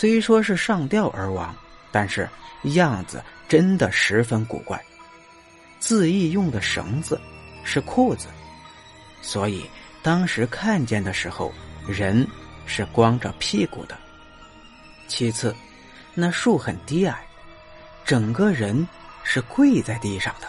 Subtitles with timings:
[0.00, 1.54] 虽说是上吊而亡，
[1.92, 2.26] 但是
[2.62, 4.82] 样子真的十分古怪。
[5.78, 7.20] 自缢用的绳子
[7.64, 8.28] 是裤子，
[9.20, 9.68] 所以
[10.02, 11.52] 当时看见的时候，
[11.86, 12.26] 人
[12.64, 13.98] 是光着屁股的。
[15.06, 15.54] 其次，
[16.14, 17.22] 那树很低矮，
[18.02, 18.88] 整个人
[19.22, 20.48] 是跪在地上的，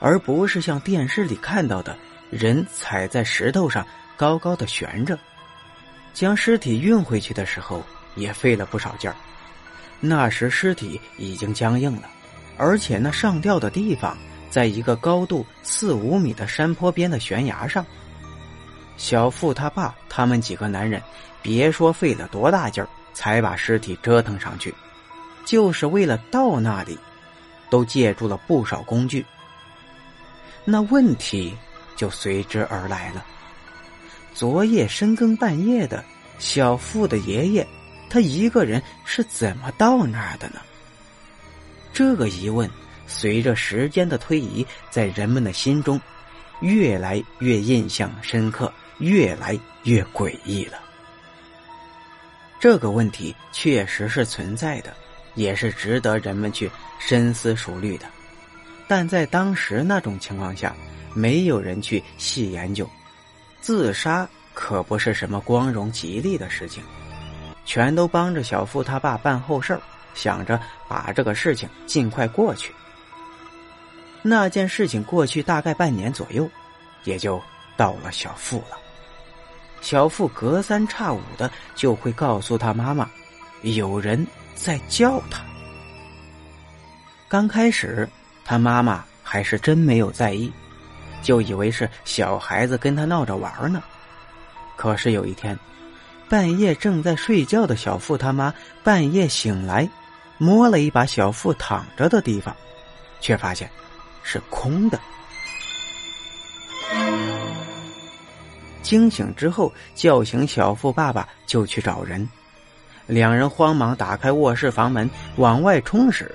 [0.00, 1.96] 而不是像电视里看到的
[2.28, 3.86] 人踩在石头上
[4.16, 5.16] 高高的悬着。
[6.12, 7.86] 将尸体运回去的时候。
[8.18, 9.16] 也费了不少劲儿，
[10.00, 12.02] 那时尸体已经僵硬了，
[12.56, 14.16] 而且那上吊的地方
[14.50, 17.84] 在一个高度四五米的山坡边的悬崖上。
[18.96, 21.00] 小富他爸他们几个男人，
[21.40, 24.74] 别说费了多大劲儿才把尸体折腾上去，
[25.44, 26.98] 就是为了到那里，
[27.70, 29.24] 都借助了不少工具。
[30.64, 31.56] 那问题
[31.96, 33.24] 就随之而来了。
[34.34, 36.04] 昨夜深更半夜的，
[36.38, 37.66] 小富的爷爷。
[38.08, 40.60] 他一个人是怎么到那儿的呢？
[41.92, 42.68] 这个疑问
[43.06, 46.00] 随着时间的推移，在人们的心中
[46.60, 50.78] 越来越印象深刻，越来越诡异了。
[52.60, 54.92] 这个问题确实是存在的，
[55.34, 58.06] 也是值得人们去深思熟虑的。
[58.88, 60.74] 但在当时那种情况下，
[61.14, 62.88] 没有人去细研究。
[63.60, 66.82] 自杀可不是什么光荣吉利的事情。
[67.68, 69.80] 全都帮着小富他爸办后事儿
[70.14, 72.72] 想着把这个事情尽快过去。
[74.22, 76.48] 那件事情过去大概半年左右，
[77.04, 77.38] 也就
[77.76, 78.78] 到了小富了。
[79.82, 83.06] 小富隔三差五的就会告诉他妈妈，
[83.60, 85.44] 有人在叫他。
[87.28, 88.08] 刚开始，
[88.46, 90.50] 他妈妈还是真没有在意，
[91.22, 93.82] 就以为是小孩子跟他闹着玩呢。
[94.74, 95.56] 可是有一天。
[96.28, 98.52] 半夜正在睡觉的小富他妈
[98.84, 99.88] 半夜醒来，
[100.36, 102.54] 摸了一把小富躺着的地方，
[103.18, 103.70] 却发现
[104.22, 105.00] 是空的。
[108.82, 112.28] 惊醒之后，叫醒小富爸爸就去找人。
[113.06, 116.34] 两人慌忙打开卧室房门往外冲时，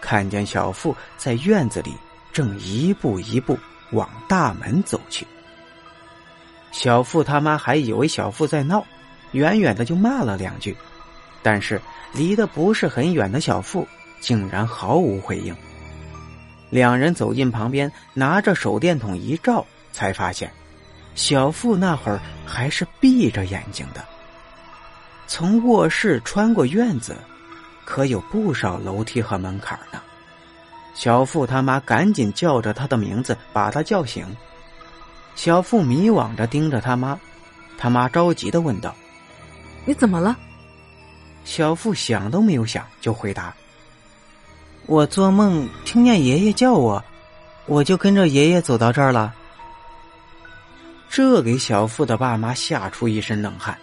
[0.00, 1.94] 看见小富在院子里
[2.32, 3.58] 正一步一步
[3.92, 5.26] 往大门走去。
[6.72, 8.82] 小富他妈还以为小富在闹。
[9.32, 10.76] 远远的就骂了两句，
[11.42, 11.80] 但是
[12.12, 13.86] 离得不是很远的小富
[14.20, 15.54] 竟然毫无回应。
[16.70, 20.52] 两人走进旁边，拿着手电筒一照，才发现
[21.14, 24.04] 小富那会儿还是闭着眼睛的。
[25.26, 27.16] 从卧室穿过院子，
[27.84, 30.00] 可有不少楼梯和门槛呢。
[30.94, 34.26] 小富他妈赶紧叫着他的名字，把他叫醒。
[35.36, 37.18] 小富迷惘着盯着他妈，
[37.76, 38.94] 他妈着急的问道。
[39.88, 40.36] 你怎么了？
[41.46, 43.56] 小富想都没有想就回答
[44.84, 47.02] ：“我做梦听见爷爷叫我，
[47.64, 49.34] 我就跟着爷爷走到这儿了。”
[51.08, 53.78] 这给小富的爸妈吓出一身冷汗，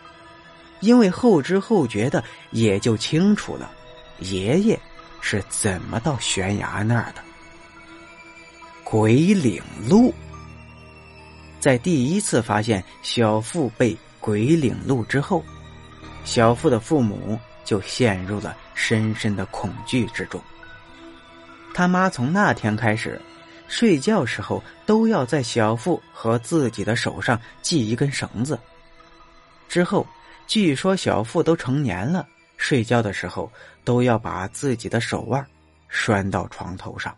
[0.80, 3.72] 因为后知后觉的也就清楚了
[4.20, 4.80] 爷爷
[5.22, 7.24] 是怎么到悬崖那儿的。
[8.84, 10.14] 鬼岭路，
[11.60, 15.44] 在第一次发现小富被鬼岭路之后。
[16.26, 20.42] 小富的父母就陷入了深深的恐惧之中。
[21.74, 23.22] 他妈从那天开始，
[23.68, 28.60] 睡觉时候都要在小富和自己的手上系一根绳子。
[29.70, 30.06] 之后，
[30.48, 33.52] 据说小富都成年了，睡觉的时候
[33.84, 35.46] 都要把自己的手腕
[35.88, 37.16] 拴到床头上。